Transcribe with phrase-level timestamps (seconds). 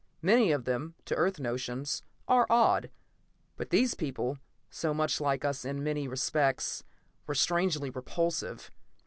[0.23, 2.89] Many of them, to Earth notions, are odd.
[3.55, 4.39] But these people,
[4.71, 6.83] so much like us in many respects,
[7.27, 8.71] were strangely repulsive.